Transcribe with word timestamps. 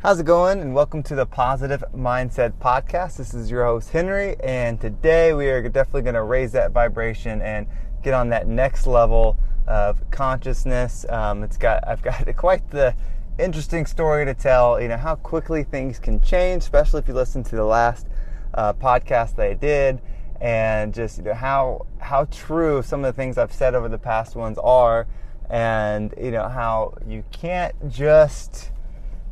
How's 0.00 0.20
it 0.20 0.26
going? 0.26 0.60
And 0.60 0.76
welcome 0.76 1.02
to 1.02 1.16
the 1.16 1.26
Positive 1.26 1.82
Mindset 1.92 2.52
Podcast. 2.60 3.16
This 3.16 3.34
is 3.34 3.50
your 3.50 3.64
host, 3.64 3.90
Henry, 3.90 4.36
and 4.44 4.80
today 4.80 5.32
we 5.32 5.48
are 5.48 5.60
definitely 5.68 6.02
going 6.02 6.14
to 6.14 6.22
raise 6.22 6.52
that 6.52 6.70
vibration 6.70 7.42
and 7.42 7.66
get 8.04 8.14
on 8.14 8.28
that 8.28 8.46
next 8.46 8.86
level 8.86 9.36
of 9.66 9.98
consciousness. 10.12 11.04
Um, 11.08 11.42
it's 11.42 11.56
got 11.56 11.82
I've 11.84 12.00
got 12.00 12.24
quite 12.36 12.70
the 12.70 12.94
interesting 13.40 13.86
story 13.86 14.24
to 14.24 14.34
tell. 14.34 14.80
You 14.80 14.86
know 14.86 14.96
how 14.96 15.16
quickly 15.16 15.64
things 15.64 15.98
can 15.98 16.20
change, 16.20 16.62
especially 16.62 17.00
if 17.00 17.08
you 17.08 17.14
listen 17.14 17.42
to 17.42 17.56
the 17.56 17.64
last 17.64 18.06
uh, 18.54 18.74
podcast 18.74 19.34
that 19.34 19.50
I 19.50 19.54
did, 19.54 20.00
and 20.40 20.94
just 20.94 21.18
you 21.18 21.24
know 21.24 21.34
how 21.34 21.86
how 21.98 22.26
true 22.26 22.82
some 22.82 23.04
of 23.04 23.16
the 23.16 23.20
things 23.20 23.36
I've 23.36 23.52
said 23.52 23.74
over 23.74 23.88
the 23.88 23.98
past 23.98 24.36
ones 24.36 24.58
are, 24.58 25.08
and 25.50 26.14
you 26.16 26.30
know 26.30 26.48
how 26.48 26.94
you 27.04 27.24
can't 27.32 27.74
just 27.88 28.70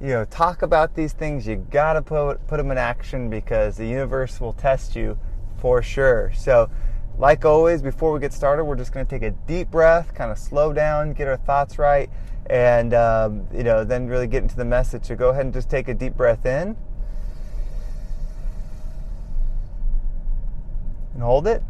you 0.00 0.08
know, 0.08 0.24
talk 0.26 0.62
about 0.62 0.94
these 0.94 1.12
things. 1.12 1.46
You 1.46 1.56
gotta 1.70 2.02
put 2.02 2.46
put 2.46 2.58
them 2.58 2.70
in 2.70 2.78
action 2.78 3.30
because 3.30 3.76
the 3.76 3.86
universe 3.86 4.40
will 4.40 4.52
test 4.52 4.94
you 4.94 5.18
for 5.58 5.82
sure. 5.82 6.32
So, 6.36 6.70
like 7.18 7.44
always, 7.44 7.80
before 7.80 8.12
we 8.12 8.20
get 8.20 8.32
started, 8.32 8.64
we're 8.64 8.76
just 8.76 8.92
gonna 8.92 9.06
take 9.06 9.22
a 9.22 9.30
deep 9.30 9.70
breath, 9.70 10.14
kind 10.14 10.30
of 10.30 10.38
slow 10.38 10.72
down, 10.72 11.12
get 11.12 11.28
our 11.28 11.38
thoughts 11.38 11.78
right, 11.78 12.10
and 12.50 12.92
um, 12.92 13.46
you 13.54 13.62
know, 13.62 13.84
then 13.84 14.06
really 14.06 14.26
get 14.26 14.42
into 14.42 14.56
the 14.56 14.64
message. 14.64 15.06
So, 15.06 15.16
go 15.16 15.30
ahead 15.30 15.46
and 15.46 15.54
just 15.54 15.70
take 15.70 15.88
a 15.88 15.94
deep 15.94 16.14
breath 16.14 16.44
in 16.44 16.76
and 21.14 21.22
hold 21.22 21.46
it. 21.46 21.62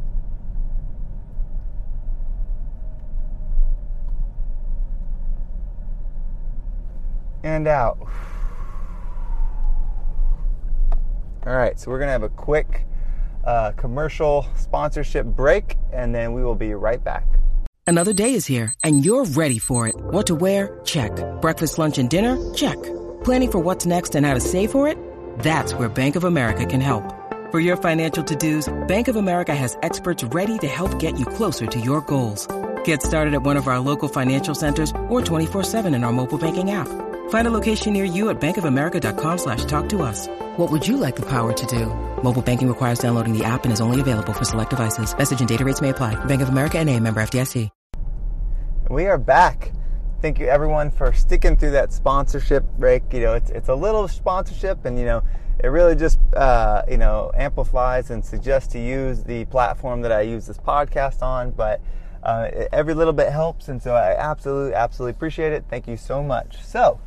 And 7.46 7.68
out. 7.68 7.98
All 11.46 11.54
right, 11.54 11.79
so 11.79 11.90
we're 11.90 11.98
going 11.98 12.09
to 12.09 12.12
have 12.12 12.24
a 12.24 12.29
quick 12.29 12.87
uh, 13.45 13.71
commercial 13.73 14.46
sponsorship 14.57 15.24
break, 15.26 15.76
and 15.93 16.12
then 16.12 16.32
we 16.32 16.43
will 16.43 16.56
be 16.56 16.74
right 16.74 17.02
back. 17.02 17.24
Another 17.87 18.12
day 18.12 18.34
is 18.34 18.46
here, 18.46 18.74
and 18.82 19.04
you're 19.04 19.24
ready 19.24 19.60
for 19.60 19.87
it. 19.87 19.95
What 19.96 20.26
to 20.26 20.34
wear? 20.34 20.80
Check. 20.84 21.12
Breakfast, 21.40 21.79
lunch, 21.79 21.98
and 21.98 22.10
dinner? 22.10 22.37
Check. 22.52 22.82
Planning 23.23 23.52
for 23.52 23.59
what's 23.60 23.87
next 23.87 24.16
and 24.16 24.26
how 24.26 24.34
to 24.34 24.40
save 24.40 24.73
for 24.73 24.88
it? 24.88 24.99
That's 25.38 25.73
where 25.74 25.88
Bank 25.88 26.16
of 26.16 26.24
America 26.24 26.66
can 26.66 26.80
help. 26.80 27.04
For 27.52 27.60
your 27.60 27.76
financial 27.76 28.24
to-dos, 28.24 28.74
Bank 28.88 29.06
of 29.06 29.15
America 29.15 29.54
has 29.54 29.78
experts 29.82 30.24
ready 30.24 30.59
to 30.59 30.66
help 30.66 30.99
get 30.99 31.16
you 31.16 31.26
closer 31.26 31.66
to 31.66 31.78
your 31.78 32.01
goals. 32.01 32.49
Get 32.82 33.04
started 33.04 33.34
at 33.34 33.43
one 33.45 33.56
of 33.56 33.68
our 33.68 33.78
local 33.78 34.09
financial 34.09 34.56
centers 34.56 34.90
or 35.09 35.21
24-7 35.21 35.95
in 35.95 36.02
our 36.02 36.12
mobile 36.12 36.38
banking 36.38 36.73
app. 36.73 37.05
Find 37.29 37.46
a 37.46 37.52
location 37.52 37.93
near 37.93 38.05
you 38.05 38.30
at 38.30 38.41
bankofamerica.com 38.41 39.38
slash 39.38 39.65
talk 39.66 39.88
to 39.91 40.02
us. 40.02 40.27
What 40.57 40.73
would 40.73 40.88
you 40.88 40.96
like 40.96 41.15
the 41.15 41.27
power 41.27 41.52
to 41.52 41.66
do? 41.66 41.87
Mobile 42.24 42.43
banking 42.43 42.66
requires 42.66 42.99
downloading 42.99 43.37
the 43.37 43.45
app 43.45 43.63
and 43.63 43.73
is 43.73 43.80
only 43.80 44.01
available 44.01 44.33
for 44.33 44.45
select 44.45 44.71
devices. 44.71 45.16
Message 45.16 45.38
and 45.38 45.49
data 45.49 45.65
rates 45.65 45.80
may 45.80 45.91
apply. 45.91 46.16
Bank 46.24 46.43
of 46.43 46.49
America 46.49 46.79
and 46.79 46.91
a 46.91 46.99
member 46.99 47.21
FDIC. 47.21 47.71
We 48.88 49.07
are 49.07 49.18
back. 49.18 49.73
Thank 50.23 50.38
you 50.38 50.46
everyone 50.46 50.93
for 50.93 51.13
sticking 51.13 51.57
through 51.57 51.73
that 51.73 51.93
sponsorship 51.93 52.65
break. 52.79 53.02
You 53.13 53.21
know, 53.21 53.35
it's, 53.35 53.51
it's 53.51 53.68
a 53.68 53.74
little 53.74 54.07
sponsorship 54.07 54.85
and, 54.85 54.96
you 54.96 55.05
know, 55.05 55.23
it 55.63 55.68
really 55.68 55.96
just, 55.96 56.21
uh, 56.35 56.83
you 56.88 56.96
know, 56.96 57.33
amplifies 57.35 58.11
and 58.11 58.24
suggests 58.24 58.73
to 58.74 58.79
use 58.79 59.24
the 59.24 59.45
platform 59.46 60.02
that 60.02 60.13
I 60.13 60.21
use 60.21 60.46
this 60.46 60.59
podcast 60.59 61.21
on. 61.21 61.51
But 61.51 61.80
uh, 62.23 62.49
every 62.73 62.95
little 62.95 63.13
bit 63.13 63.33
helps. 63.33 63.68
And 63.68 63.83
so 63.83 63.95
I 63.95 64.16
absolutely, 64.16 64.75
absolutely 64.75 65.16
appreciate 65.16 65.53
it. 65.53 65.65
Thank 65.69 65.88
you 65.88 65.97
so 65.97 66.22
much. 66.22 66.62
So, 66.62 67.00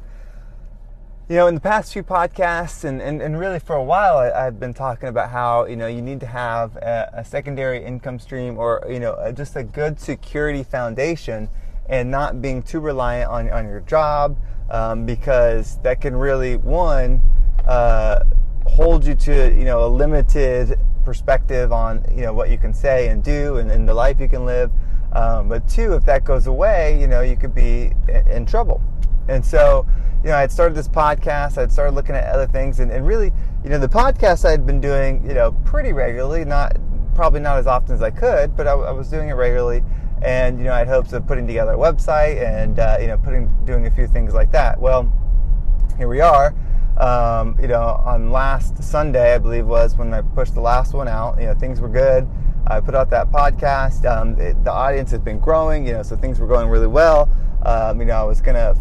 you 1.30 1.36
know, 1.36 1.46
in 1.46 1.54
the 1.54 1.62
past 1.62 1.94
few 1.94 2.02
podcasts 2.02 2.84
and, 2.84 3.00
and, 3.00 3.22
and 3.22 3.40
really 3.40 3.60
for 3.60 3.76
a 3.76 3.84
while, 3.84 4.18
I, 4.18 4.46
have 4.46 4.60
been 4.60 4.74
talking 4.74 5.10
about 5.10 5.30
how, 5.30 5.66
you 5.66 5.76
know, 5.76 5.86
you 5.86 6.02
need 6.02 6.20
to 6.22 6.26
have 6.26 6.76
a, 6.78 7.12
a, 7.18 7.24
secondary 7.24 7.86
income 7.86 8.18
stream 8.18 8.58
or, 8.58 8.84
you 8.90 9.00
know, 9.00 9.32
just 9.38 9.56
a 9.56 9.64
good 9.64 10.00
security 10.00 10.64
foundation 10.64 11.48
and 11.88 12.10
not 12.10 12.42
being 12.42 12.64
too 12.64 12.80
reliant 12.80 13.30
on, 13.30 13.48
on 13.52 13.68
your 13.68 13.82
job 13.82 14.40
um, 14.72 15.06
because 15.06 15.78
that 15.84 16.02
can 16.02 16.16
really, 16.16 16.56
one, 16.56 17.22
uh, 17.68 18.24
hold 18.66 19.06
you 19.06 19.14
to, 19.14 19.54
you 19.56 19.66
know, 19.66 19.86
a 19.86 19.88
limited 19.88 20.80
perspective 21.06 21.72
on, 21.72 22.04
you 22.12 22.24
know, 22.24 22.34
what 22.34 22.50
you 22.50 22.58
can 22.58 22.74
say 22.74 23.10
and 23.10 23.24
do 23.24 23.58
and, 23.58 23.70
and 23.70 23.88
the 23.88 23.94
life 23.94 24.20
you 24.20 24.28
can 24.28 24.48
live. 24.48 24.72
Um, 25.14 25.48
but 25.48 25.68
two, 25.70 25.94
if 25.94 26.06
that 26.06 26.24
goes 26.24 26.48
away, 26.48 27.00
you 27.00 27.06
know, 27.06 27.22
you 27.22 27.36
could 27.36 27.54
be 27.54 27.92
in, 28.08 28.28
in 28.28 28.46
trouble. 28.48 28.82
And 29.28 29.46
so, 29.46 29.86
you 30.24 30.30
know, 30.30 30.36
I 30.36 30.42
had 30.42 30.52
started 30.52 30.76
this 30.76 30.88
podcast, 30.88 31.58
I'd 31.58 31.72
started 31.72 31.96
looking 31.96 32.16
at 32.16 32.26
other 32.26 32.48
things, 32.48 32.80
and, 32.80 32.92
and 32.92 33.08
really, 33.08 33.32
you 33.64 33.70
know, 33.70 33.80
the 33.80 33.88
podcast 33.88 34.46
I 34.46 34.52
had 34.52 34.66
been 34.66 34.82
doing, 34.82 35.26
you 35.26 35.34
know, 35.34 35.52
pretty 35.66 35.94
regularly, 35.94 36.46
not 36.46 36.78
probably 37.16 37.40
not 37.40 37.58
as 37.58 37.68
often 37.68 37.94
as 37.94 38.02
I 38.02 38.12
could, 38.12 38.56
but 38.56 38.68
I, 38.68 38.72
I 38.72 38.92
was 38.92 39.10
doing 39.10 39.30
it 39.30 39.34
regularly. 39.34 39.84
And, 40.22 40.58
you 40.58 40.66
know, 40.66 40.74
I 40.74 40.80
had 40.80 40.88
hopes 40.88 41.14
of 41.14 41.26
putting 41.26 41.48
together 41.48 41.74
a 41.74 41.78
website 41.78 42.42
and, 42.42 42.80
uh, 42.80 42.98
you 43.00 43.08
know, 43.08 43.18
putting, 43.18 43.48
doing 43.66 43.86
a 43.86 43.92
few 43.92 44.08
things 44.08 44.34
like 44.34 44.52
that. 44.52 44.80
Well, 44.80 45.12
here 45.98 46.08
we 46.08 46.22
are. 46.22 46.54
Um, 46.98 47.58
you 47.62 47.68
know, 47.68 48.02
on 48.06 48.32
last 48.32 48.84
Sunday, 48.84 49.34
I 49.34 49.38
believe 49.38 49.66
was 49.66 49.96
when 49.96 50.14
I 50.14 50.22
pushed 50.22 50.54
the 50.54 50.62
last 50.62 50.94
one 50.94 51.08
out. 51.08 51.40
You 51.40 51.48
know, 51.48 51.54
things 51.54 51.80
were 51.80 51.88
good. 51.88 52.28
I 52.68 52.82
put 52.82 52.94
out 52.94 53.10
that 53.12 53.32
podcast. 53.32 54.06
Um, 54.06 54.38
it, 54.40 54.62
the 54.66 54.72
audience 54.72 55.12
has 55.12 55.22
been 55.22 55.40
growing. 55.40 55.88
You 55.88 55.94
know, 55.94 56.04
so 56.04 56.18
things 56.18 56.40
were 56.40 56.48
going 56.48 56.68
really 56.68 56.88
well. 56.88 57.30
Um, 57.66 58.02
you 58.02 58.06
know, 58.06 58.16
I 58.16 58.24
was 58.24 58.42
gonna 58.42 58.76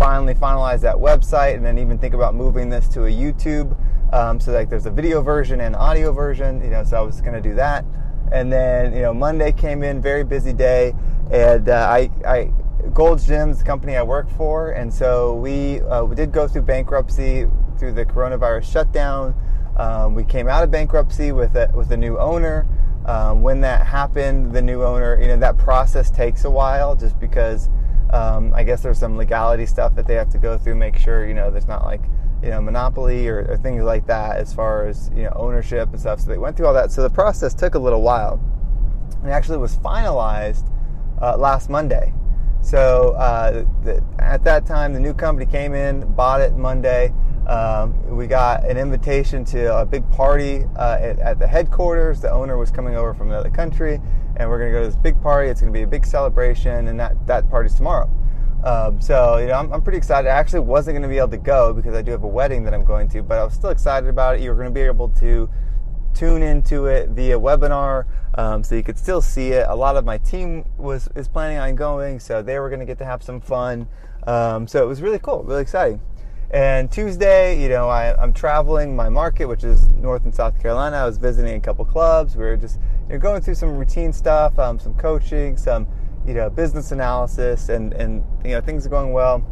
finally 0.00 0.32
finalize 0.32 0.80
that 0.80 0.96
website 0.96 1.56
and 1.56 1.64
then 1.64 1.78
even 1.78 1.98
think 1.98 2.14
about 2.14 2.34
moving 2.34 2.70
this 2.70 2.88
to 2.88 3.04
a 3.04 3.10
YouTube. 3.10 3.76
Um, 4.14 4.40
so 4.40 4.50
like 4.50 4.70
there's 4.70 4.86
a 4.86 4.90
video 4.90 5.20
version 5.20 5.60
and 5.60 5.76
audio 5.76 6.10
version, 6.10 6.64
you 6.64 6.70
know, 6.70 6.82
so 6.84 6.96
I 6.96 7.00
was 7.02 7.20
going 7.20 7.34
to 7.34 7.40
do 7.42 7.54
that. 7.56 7.84
And 8.32 8.50
then, 8.50 8.94
you 8.94 9.02
know, 9.02 9.12
Monday 9.12 9.52
came 9.52 9.82
in, 9.82 10.00
very 10.00 10.24
busy 10.24 10.54
day. 10.54 10.94
And 11.30 11.68
uh, 11.68 11.86
I, 11.90 12.10
I, 12.26 12.50
Gold's 12.94 13.26
Gym, 13.26 13.52
the 13.52 13.62
company 13.62 13.94
I 13.98 14.02
work 14.02 14.26
for. 14.38 14.72
And 14.72 14.92
so 14.92 15.34
we, 15.34 15.82
uh, 15.82 16.04
we 16.04 16.16
did 16.16 16.32
go 16.32 16.48
through 16.48 16.62
bankruptcy 16.62 17.46
through 17.78 17.92
the 17.92 18.06
coronavirus 18.06 18.72
shutdown. 18.72 19.34
Um, 19.76 20.14
we 20.14 20.24
came 20.24 20.48
out 20.48 20.64
of 20.64 20.70
bankruptcy 20.70 21.32
with 21.32 21.54
a, 21.56 21.70
with 21.74 21.92
a 21.92 21.96
new 21.96 22.18
owner. 22.18 22.66
Um, 23.04 23.42
when 23.42 23.60
that 23.60 23.86
happened, 23.86 24.54
the 24.54 24.62
new 24.62 24.82
owner, 24.82 25.20
you 25.20 25.28
know, 25.28 25.36
that 25.36 25.58
process 25.58 26.10
takes 26.10 26.44
a 26.44 26.50
while 26.50 26.96
just 26.96 27.20
because 27.20 27.68
um, 28.12 28.52
I 28.54 28.62
guess 28.62 28.82
there's 28.82 28.98
some 28.98 29.16
legality 29.16 29.66
stuff 29.66 29.94
that 29.96 30.06
they 30.06 30.14
have 30.14 30.30
to 30.30 30.38
go 30.38 30.58
through, 30.58 30.76
make 30.76 30.96
sure 30.96 31.26
you 31.26 31.34
know 31.34 31.50
there's 31.50 31.68
not 31.68 31.84
like 31.84 32.02
you 32.42 32.50
know 32.50 32.60
monopoly 32.60 33.28
or, 33.28 33.46
or 33.48 33.56
things 33.56 33.82
like 33.82 34.06
that 34.06 34.36
as 34.36 34.52
far 34.52 34.86
as 34.86 35.10
you 35.14 35.24
know 35.24 35.32
ownership 35.36 35.88
and 35.90 36.00
stuff. 36.00 36.20
So 36.20 36.30
they 36.30 36.38
went 36.38 36.56
through 36.56 36.66
all 36.66 36.74
that. 36.74 36.90
So 36.90 37.02
the 37.02 37.10
process 37.10 37.54
took 37.54 37.74
a 37.74 37.78
little 37.78 38.02
while. 38.02 38.40
It 39.24 39.28
actually 39.28 39.58
was 39.58 39.76
finalized 39.76 40.70
uh, 41.20 41.36
last 41.36 41.68
Monday. 41.68 42.14
So 42.62 43.12
uh, 43.12 43.64
the, 43.84 44.04
at 44.18 44.44
that 44.44 44.66
time, 44.66 44.92
the 44.92 45.00
new 45.00 45.14
company 45.14 45.50
came 45.50 45.74
in, 45.74 46.12
bought 46.14 46.40
it 46.40 46.54
Monday. 46.54 47.12
Um, 47.46 48.16
we 48.16 48.26
got 48.26 48.64
an 48.68 48.76
invitation 48.76 49.44
to 49.46 49.78
a 49.78 49.86
big 49.86 50.08
party 50.10 50.64
uh, 50.76 50.98
at, 51.00 51.18
at, 51.18 51.38
the 51.38 51.46
headquarters. 51.46 52.20
The 52.20 52.30
owner 52.30 52.56
was 52.56 52.70
coming 52.70 52.94
over 52.96 53.14
from 53.14 53.30
another 53.30 53.50
country, 53.50 54.00
and 54.36 54.48
we're 54.48 54.58
going 54.58 54.72
to 54.72 54.78
go 54.78 54.82
to 54.82 54.88
this 54.88 54.96
big 54.96 55.20
party. 55.22 55.48
It's 55.48 55.60
going 55.60 55.72
to 55.72 55.76
be 55.76 55.82
a 55.82 55.86
big 55.86 56.06
celebration, 56.06 56.88
and 56.88 57.00
that, 57.00 57.26
that 57.26 57.50
party's 57.50 57.74
tomorrow. 57.74 58.10
Um, 58.64 59.00
so, 59.00 59.38
you 59.38 59.46
know, 59.46 59.54
I'm, 59.54 59.72
I'm, 59.72 59.82
pretty 59.82 59.96
excited. 59.96 60.28
I 60.28 60.32
actually 60.32 60.60
wasn't 60.60 60.94
going 60.94 61.02
to 61.02 61.08
be 61.08 61.16
able 61.16 61.28
to 61.28 61.38
go 61.38 61.72
because 61.72 61.94
I 61.94 62.02
do 62.02 62.10
have 62.10 62.24
a 62.24 62.28
wedding 62.28 62.62
that 62.64 62.74
I'm 62.74 62.84
going 62.84 63.08
to, 63.08 63.22
but 63.22 63.38
I 63.38 63.44
was 63.44 63.54
still 63.54 63.70
excited 63.70 64.08
about 64.08 64.36
it. 64.36 64.42
You're 64.42 64.54
going 64.54 64.66
to 64.66 64.72
be 64.72 64.82
able 64.82 65.08
to 65.20 65.48
tune 66.12 66.42
into 66.42 66.86
it 66.86 67.08
via 67.10 67.38
webinar, 67.38 68.04
um, 68.34 68.62
so 68.62 68.74
you 68.74 68.82
could 68.82 68.98
still 68.98 69.22
see 69.22 69.52
it. 69.52 69.66
A 69.68 69.74
lot 69.74 69.96
of 69.96 70.04
my 70.04 70.18
team 70.18 70.66
was 70.76 71.08
is 71.16 71.26
planning 71.26 71.56
on 71.56 71.74
going, 71.74 72.20
so 72.20 72.42
they 72.42 72.58
were 72.58 72.68
going 72.68 72.80
to 72.80 72.86
get 72.86 72.98
to 72.98 73.04
have 73.04 73.22
some 73.22 73.40
fun. 73.40 73.88
Um, 74.26 74.66
so 74.66 74.82
it 74.82 74.86
was 74.86 75.00
really 75.00 75.18
cool, 75.18 75.42
really 75.42 75.62
exciting. 75.62 76.00
And 76.52 76.90
Tuesday, 76.90 77.62
you 77.62 77.68
know, 77.68 77.88
I, 77.88 78.20
am 78.20 78.32
traveling 78.32 78.96
my 78.96 79.08
market, 79.08 79.46
which 79.46 79.62
is 79.62 79.86
North 79.90 80.24
and 80.24 80.34
South 80.34 80.60
Carolina. 80.60 80.96
I 80.96 81.06
was 81.06 81.16
visiting 81.16 81.54
a 81.54 81.60
couple 81.60 81.84
clubs. 81.84 82.34
We 82.34 82.42
were 82.42 82.56
just 82.56 82.80
you 83.06 83.14
know, 83.14 83.18
going 83.20 83.40
through 83.40 83.54
some 83.54 83.76
routine 83.76 84.12
stuff, 84.12 84.58
um, 84.58 84.80
some 84.80 84.94
coaching, 84.94 85.56
some 85.56 85.86
you 86.26 86.34
know 86.34 86.50
business 86.50 86.90
analysis, 86.90 87.68
and 87.68 87.92
and 87.92 88.24
you 88.44 88.50
know 88.50 88.60
things 88.60 88.84
are 88.84 88.88
going 88.88 89.12
well. 89.12 89.46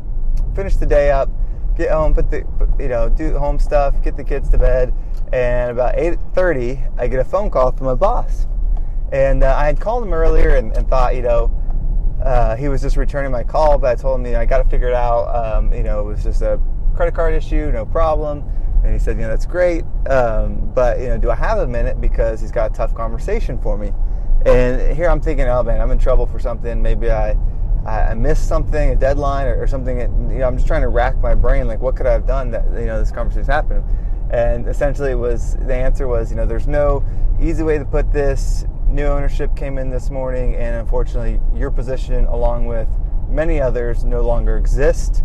Finish 0.56 0.74
the 0.74 0.86
day 0.86 1.12
up, 1.12 1.30
get 1.76 1.92
home, 1.92 2.14
put 2.14 2.32
the 2.32 2.44
you 2.80 2.88
know 2.88 3.08
do 3.08 3.38
home 3.38 3.60
stuff, 3.60 4.02
get 4.02 4.16
the 4.16 4.24
kids 4.24 4.50
to 4.50 4.58
bed, 4.58 4.92
and 5.32 5.70
about 5.70 5.94
8:30, 5.96 6.98
I 6.98 7.06
get 7.06 7.20
a 7.20 7.24
phone 7.24 7.48
call 7.48 7.70
from 7.70 7.86
my 7.86 7.94
boss, 7.94 8.48
and 9.12 9.44
uh, 9.44 9.54
I 9.56 9.66
had 9.66 9.78
called 9.78 10.02
him 10.02 10.12
earlier 10.12 10.56
and, 10.56 10.76
and 10.76 10.88
thought 10.88 11.14
you 11.14 11.22
know. 11.22 11.54
Uh, 12.20 12.56
he 12.56 12.68
was 12.68 12.82
just 12.82 12.96
returning 12.96 13.30
my 13.30 13.44
call, 13.44 13.78
but 13.78 13.92
I 13.92 13.94
told 13.94 14.18
him, 14.18 14.26
you 14.26 14.32
know, 14.32 14.40
I 14.40 14.44
got 14.44 14.60
to 14.60 14.68
figure 14.68 14.88
it 14.88 14.94
out. 14.94 15.28
Um, 15.32 15.72
you 15.72 15.84
know, 15.84 16.00
it 16.00 16.02
was 16.02 16.24
just 16.24 16.42
a 16.42 16.60
credit 16.98 17.14
card 17.14 17.32
issue, 17.32 17.70
no 17.70 17.86
problem. 17.86 18.42
And 18.82 18.92
he 18.92 18.98
said, 18.98 19.14
you 19.16 19.22
know, 19.22 19.28
that's 19.28 19.46
great, 19.46 19.84
um, 20.10 20.72
but 20.74 20.98
you 20.98 21.06
know, 21.06 21.16
do 21.16 21.30
I 21.30 21.36
have 21.36 21.58
a 21.58 21.66
minute 21.66 22.00
because 22.00 22.40
he's 22.40 22.50
got 22.50 22.72
a 22.72 22.74
tough 22.74 22.92
conversation 22.92 23.56
for 23.56 23.78
me? 23.78 23.92
And 24.44 24.96
here 24.96 25.08
I'm 25.08 25.20
thinking, 25.20 25.46
oh 25.46 25.62
man, 25.62 25.80
I'm 25.80 25.92
in 25.92 25.98
trouble 25.98 26.26
for 26.26 26.40
something. 26.40 26.82
Maybe 26.82 27.08
I, 27.08 27.36
I, 27.86 28.14
missed 28.14 28.48
something, 28.48 28.90
a 28.90 28.96
deadline 28.96 29.46
or, 29.46 29.62
or 29.62 29.68
something. 29.68 30.00
You 30.00 30.38
know, 30.38 30.44
I'm 30.44 30.56
just 30.56 30.66
trying 30.66 30.82
to 30.82 30.88
rack 30.88 31.16
my 31.18 31.36
brain, 31.36 31.68
like 31.68 31.80
what 31.80 31.94
could 31.94 32.06
I 32.06 32.12
have 32.12 32.26
done 32.26 32.50
that 32.50 32.64
you 32.72 32.86
know 32.86 32.98
this 32.98 33.12
conversation 33.12 33.46
happened. 33.46 33.84
And 34.30 34.66
essentially, 34.66 35.12
it 35.12 35.18
was 35.18 35.54
the 35.54 35.74
answer 35.74 36.08
was, 36.08 36.30
you 36.30 36.36
know, 36.36 36.46
there's 36.46 36.66
no 36.66 37.04
easy 37.40 37.62
way 37.62 37.78
to 37.78 37.84
put 37.84 38.12
this. 38.12 38.64
New 38.88 39.06
ownership 39.06 39.54
came 39.54 39.78
in 39.78 39.90
this 39.90 40.10
morning, 40.10 40.56
and 40.56 40.74
unfortunately, 40.74 41.38
your 41.54 41.70
position, 41.70 42.26
along 42.26 42.66
with 42.66 42.88
many 43.28 43.60
others, 43.60 44.02
no 44.02 44.22
longer 44.22 44.56
exist. 44.56 45.22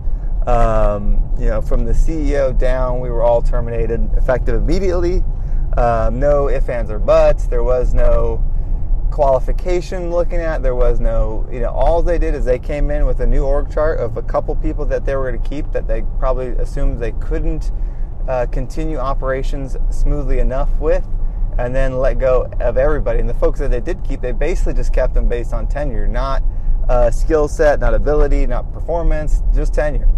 Um, 0.47 1.33
you 1.39 1.47
know, 1.47 1.61
from 1.61 1.85
the 1.85 1.93
CEO 1.93 2.57
down, 2.57 2.99
we 2.99 3.09
were 3.09 3.23
all 3.23 3.41
terminated 3.41 4.09
effective 4.17 4.55
immediately. 4.55 5.23
Um, 5.77 6.19
no 6.19 6.49
ifs, 6.49 6.69
ands, 6.69 6.91
or 6.91 6.99
buts. 6.99 7.47
There 7.47 7.63
was 7.63 7.93
no 7.93 8.43
qualification 9.09 10.11
looking 10.11 10.39
at. 10.39 10.61
There 10.61 10.75
was 10.75 10.99
no, 10.99 11.47
you 11.51 11.59
know, 11.59 11.69
all 11.69 12.01
they 12.01 12.17
did 12.17 12.35
is 12.35 12.45
they 12.45 12.59
came 12.59 12.91
in 12.91 13.05
with 13.05 13.21
a 13.21 13.25
new 13.25 13.43
org 13.43 13.71
chart 13.71 13.99
of 13.99 14.17
a 14.17 14.21
couple 14.21 14.55
people 14.55 14.85
that 14.85 15.05
they 15.05 15.15
were 15.15 15.29
going 15.29 15.41
to 15.41 15.49
keep 15.49 15.71
that 15.71 15.87
they 15.87 16.03
probably 16.19 16.47
assumed 16.47 16.99
they 16.99 17.11
couldn't 17.13 17.71
uh, 18.27 18.45
continue 18.47 18.97
operations 18.97 19.77
smoothly 19.91 20.39
enough 20.39 20.69
with, 20.79 21.07
and 21.57 21.75
then 21.75 21.97
let 21.97 22.19
go 22.19 22.51
of 22.59 22.77
everybody. 22.77 23.19
And 23.19 23.29
the 23.29 23.33
folks 23.35 23.59
that 23.59 23.71
they 23.71 23.81
did 23.81 24.03
keep, 24.03 24.21
they 24.21 24.31
basically 24.31 24.73
just 24.73 24.93
kept 24.93 25.13
them 25.13 25.29
based 25.29 25.53
on 25.53 25.67
tenure, 25.67 26.07
not 26.07 26.43
uh, 26.89 27.11
skill 27.11 27.47
set, 27.47 27.79
not 27.79 27.93
ability, 27.93 28.45
not 28.45 28.71
performance, 28.73 29.41
just 29.53 29.73
tenure. 29.73 30.09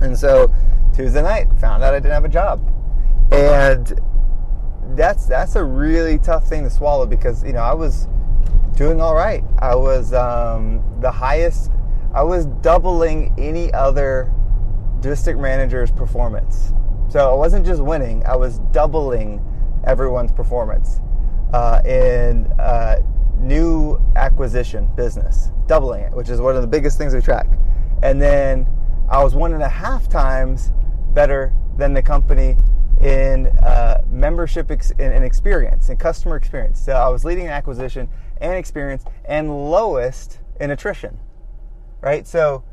And 0.00 0.16
so 0.18 0.52
Tuesday 0.94 1.22
night, 1.22 1.48
found 1.60 1.82
out 1.82 1.94
I 1.94 1.98
didn't 1.98 2.12
have 2.12 2.24
a 2.24 2.28
job, 2.28 2.60
and 3.32 3.98
that's 4.96 5.26
that's 5.26 5.56
a 5.56 5.64
really 5.64 6.18
tough 6.18 6.46
thing 6.46 6.62
to 6.64 6.70
swallow 6.70 7.06
because 7.06 7.42
you 7.44 7.52
know 7.52 7.60
I 7.60 7.74
was 7.74 8.08
doing 8.76 9.00
all 9.00 9.14
right. 9.14 9.42
I 9.58 9.74
was 9.74 10.12
um, 10.12 10.82
the 11.00 11.10
highest. 11.10 11.70
I 12.14 12.22
was 12.22 12.46
doubling 12.46 13.34
any 13.38 13.72
other 13.72 14.32
district 15.00 15.40
manager's 15.40 15.90
performance. 15.90 16.72
So 17.08 17.30
I 17.30 17.34
wasn't 17.34 17.66
just 17.66 17.82
winning; 17.82 18.24
I 18.26 18.36
was 18.36 18.58
doubling 18.72 19.44
everyone's 19.86 20.32
performance 20.32 21.00
uh, 21.52 21.82
in 21.84 22.46
uh, 22.58 23.02
new 23.38 24.00
acquisition 24.16 24.88
business, 24.96 25.50
doubling 25.66 26.02
it, 26.02 26.12
which 26.12 26.28
is 26.28 26.40
one 26.40 26.56
of 26.56 26.62
the 26.62 26.68
biggest 26.68 26.98
things 26.98 27.14
we 27.14 27.20
track. 27.20 27.46
And 28.02 28.20
then 28.20 28.66
I 29.08 29.22
was 29.22 29.34
one 29.34 29.52
and 29.52 29.62
a 29.62 29.68
half 29.68 30.08
times 30.08 30.72
better 31.12 31.52
than 31.76 31.94
the 31.94 32.02
company 32.02 32.56
in 33.02 33.46
uh, 33.58 34.02
membership 34.08 34.70
ex- 34.70 34.92
and 34.98 35.24
experience 35.24 35.88
and 35.88 35.98
customer 35.98 36.36
experience. 36.36 36.80
So 36.80 36.92
I 36.92 37.08
was 37.08 37.24
leading 37.24 37.44
in 37.44 37.50
acquisition 37.50 38.08
and 38.40 38.54
experience 38.54 39.04
and 39.24 39.70
lowest 39.70 40.40
in 40.60 40.70
attrition, 40.70 41.18
right? 42.00 42.26
So 42.26 42.64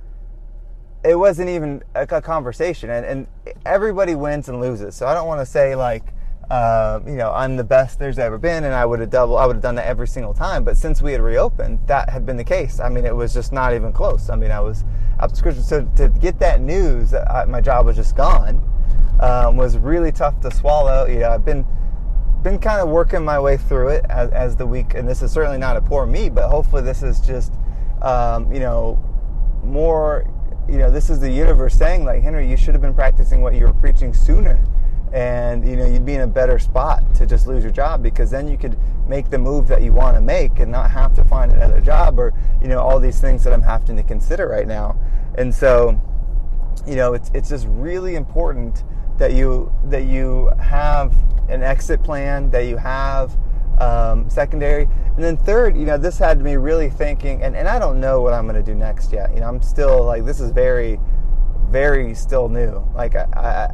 it 1.04 1.16
wasn't 1.16 1.50
even 1.50 1.84
a, 1.96 2.04
a 2.04 2.22
conversation, 2.22 2.90
and, 2.90 3.06
and, 3.06 3.28
everybody 3.66 4.16
wins 4.16 4.50
and 4.50 4.62
loses. 4.62 4.96
So 4.96 5.08
I 5.08 5.14
don't 5.14 5.28
want 5.28 5.40
to 5.40 5.46
say 5.46 5.76
like, 5.76 6.04
uh, 6.52 7.00
you 7.06 7.16
know, 7.16 7.32
I'm 7.32 7.56
the 7.56 7.64
best 7.64 7.98
there's 7.98 8.20
ever 8.20 8.38
been, 8.38 8.66
and 8.66 8.74
I 8.74 8.86
would 8.86 9.00
have 9.00 9.10
double, 9.10 9.38
I 9.38 9.46
would 9.46 9.56
have 9.56 9.64
done 9.64 9.76
that 9.76 9.88
every 9.88 10.08
single 10.08 10.34
time. 10.34 10.64
But 10.64 10.76
since 10.76 11.02
we 11.02 11.14
had 11.14 11.22
reopened, 11.22 11.80
that 11.88 12.10
had 12.10 12.26
been 12.26 12.36
the 12.36 12.44
case. 12.44 12.80
I 12.80 12.90
mean, 12.90 13.06
it 13.06 13.16
was 13.16 13.34
just 13.34 13.54
not 13.54 13.74
even 13.74 13.94
close. 13.94 14.30
I 14.30 14.36
mean, 14.36 14.52
I 14.52 14.60
was 14.60 14.84
up 15.20 15.32
to 15.32 15.64
So 15.64 15.86
to 15.96 16.10
get 16.10 16.40
that 16.40 16.60
news, 16.60 17.14
I, 17.14 17.46
my 17.46 17.62
job 17.62 17.86
was 17.86 17.96
just 17.96 18.18
gone 18.18 18.62
um, 19.22 19.56
was 19.56 19.78
really 19.78 20.12
tough 20.12 20.40
to 20.42 20.52
swallow. 20.52 21.06
You 21.06 21.20
know, 21.20 21.30
I've 21.30 21.46
been 21.46 21.66
been 22.44 22.60
kind 22.60 22.82
of 22.82 22.90
working 22.90 23.24
my 23.24 23.40
way 23.40 23.56
through 23.56 23.90
it 23.90 24.04
as, 24.10 24.32
as, 24.32 24.56
the 24.56 24.66
week, 24.66 24.96
and 24.96 25.08
this 25.08 25.22
is 25.22 25.32
certainly 25.32 25.60
not 25.60 25.78
a 25.78 25.82
poor 25.82 26.08
me, 26.08 26.28
but 26.28 26.50
hopefully 26.50 26.82
this 26.82 27.04
is 27.04 27.22
just 27.22 27.54
um, 28.02 28.52
you 28.52 28.60
know 28.60 29.02
more. 29.64 30.26
You 30.68 30.78
know, 30.78 30.92
this 30.92 31.10
is 31.10 31.20
the 31.20 31.30
universe 31.30 31.76
saying 31.76 32.06
like 32.06 32.22
Henry, 32.22 32.50
you 32.50 32.58
should 32.58 32.74
have 32.74 32.82
been 32.82 32.94
practicing 32.94 33.42
what 33.42 33.56
you 33.56 33.66
were 33.66 33.74
preaching 33.74 34.14
sooner, 34.14 34.64
and 35.14 35.68
you 35.68 35.76
know 35.76 35.86
you'd 35.86 36.06
be 36.06 36.14
in 36.14 36.22
a 36.22 36.28
better 36.28 36.58
spot 36.58 37.04
to 37.16 37.26
just 37.26 37.48
lose 37.48 37.64
your 37.64 37.72
job 37.72 38.02
because 38.02 38.30
then 38.32 38.48
you 38.48 38.58
could 38.58 38.78
make 39.08 39.30
the 39.30 39.38
move 39.38 39.68
that 39.68 39.82
you 39.82 39.92
want 39.92 40.16
to 40.16 40.22
make 40.22 40.60
and 40.60 40.72
not 40.72 40.90
have 40.90 41.14
to 41.14 41.24
find 41.26 41.52
another 41.52 41.82
job 41.82 42.18
or 42.18 42.34
you 42.62 42.68
know 42.68 42.80
all 42.80 43.00
these 43.00 43.20
things 43.20 43.44
that 43.44 43.54
I'm 43.54 43.62
having 43.62 43.98
to 43.98 44.04
consider 44.04 44.48
right 44.48 44.68
now, 44.68 44.98
and 45.38 45.54
so 45.54 46.00
you 46.88 46.96
know 46.96 47.14
it's 47.14 47.30
it's 47.34 47.50
just 47.50 47.68
really 47.68 48.16
important 48.16 48.84
that 49.18 49.34
you 49.34 49.72
that 49.86 50.04
you 50.06 50.50
have 50.60 51.14
an 51.50 51.64
exit 51.64 52.02
plan, 52.04 52.50
that 52.52 52.66
you 52.66 52.78
have 52.78 53.38
um, 53.80 54.30
secondary, 54.30 54.88
and 55.16 55.24
then 55.24 55.38
third, 55.38 55.76
you 55.76 55.86
know, 55.86 55.98
this 55.98 56.18
had 56.18 56.42
me 56.42 56.56
really 56.56 56.90
thinking, 56.90 57.44
and, 57.44 57.56
and 57.56 57.68
I 57.68 57.80
don't 57.80 58.00
know 58.00 58.22
what 58.22 58.34
I'm 58.34 58.48
going 58.48 58.56
to 58.56 58.64
do 58.64 58.76
next 58.76 59.12
yet. 59.12 59.34
You 59.34 59.42
know, 59.42 59.48
I'm 59.48 59.62
still 59.62 60.04
like 60.04 60.24
this 60.24 60.40
is 60.40 60.52
very, 60.52 61.00
very 61.70 62.14
still 62.16 62.48
new. 62.48 62.88
Like 62.96 63.16
I, 63.16 63.26
I, 63.36 63.70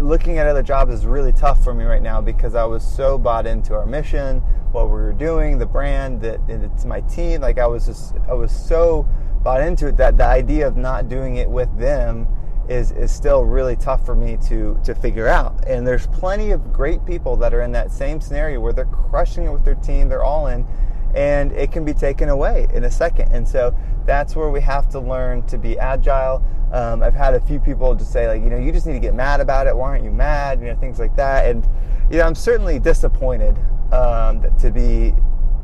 looking 0.00 0.38
at 0.38 0.46
other 0.46 0.62
jobs 0.62 0.92
is 0.92 1.06
really 1.06 1.32
tough 1.32 1.62
for 1.62 1.74
me 1.74 1.84
right 1.84 2.02
now 2.02 2.20
because 2.20 2.54
I 2.54 2.64
was 2.64 2.86
so 2.86 3.18
bought 3.18 3.46
into 3.46 3.74
our 3.74 3.86
mission, 3.86 4.40
what 4.72 4.86
we 4.86 4.92
were 4.92 5.12
doing, 5.12 5.58
the 5.58 5.66
brand, 5.66 6.20
that 6.22 6.40
it's 6.48 6.84
my 6.84 7.00
team. 7.02 7.40
Like 7.40 7.58
I 7.58 7.66
was 7.66 7.86
just 7.86 8.14
I 8.28 8.34
was 8.34 8.52
so 8.52 9.06
bought 9.42 9.60
into 9.60 9.88
it 9.88 9.96
that 9.98 10.16
the 10.16 10.24
idea 10.24 10.66
of 10.66 10.76
not 10.76 11.08
doing 11.08 11.36
it 11.36 11.48
with 11.48 11.76
them 11.78 12.26
is 12.68 12.92
is 12.92 13.12
still 13.12 13.44
really 13.44 13.76
tough 13.76 14.04
for 14.04 14.16
me 14.16 14.38
to 14.48 14.78
to 14.84 14.94
figure 14.94 15.28
out. 15.28 15.66
And 15.66 15.86
there's 15.86 16.06
plenty 16.08 16.50
of 16.50 16.72
great 16.72 17.04
people 17.04 17.36
that 17.36 17.54
are 17.54 17.62
in 17.62 17.72
that 17.72 17.92
same 17.92 18.20
scenario 18.20 18.60
where 18.60 18.72
they're 18.72 18.86
crushing 18.86 19.44
it 19.44 19.52
with 19.52 19.64
their 19.64 19.74
team, 19.76 20.08
they're 20.08 20.24
all 20.24 20.46
in, 20.48 20.66
and 21.14 21.52
it 21.52 21.72
can 21.72 21.84
be 21.84 21.94
taken 21.94 22.28
away 22.28 22.66
in 22.72 22.84
a 22.84 22.90
second. 22.90 23.32
And 23.32 23.46
so 23.46 23.76
that's 24.06 24.34
where 24.34 24.50
we 24.50 24.60
have 24.62 24.88
to 24.90 24.98
learn 25.00 25.46
to 25.46 25.58
be 25.58 25.78
agile. 25.78 26.42
Um, 26.74 27.04
I've 27.04 27.14
had 27.14 27.34
a 27.34 27.40
few 27.40 27.60
people 27.60 27.94
just 27.94 28.12
say 28.12 28.26
like, 28.26 28.42
you 28.42 28.50
know, 28.50 28.58
you 28.58 28.72
just 28.72 28.84
need 28.84 28.94
to 28.94 28.98
get 28.98 29.14
mad 29.14 29.40
about 29.40 29.68
it. 29.68 29.76
Why 29.76 29.90
aren't 29.90 30.02
you 30.02 30.10
mad? 30.10 30.60
You 30.60 30.66
know, 30.66 30.76
things 30.76 30.98
like 30.98 31.14
that. 31.14 31.48
And 31.48 31.66
you 32.10 32.18
know, 32.18 32.24
I'm 32.24 32.34
certainly 32.34 32.80
disappointed 32.80 33.56
um, 33.92 34.44
to 34.58 34.72
be 34.72 35.14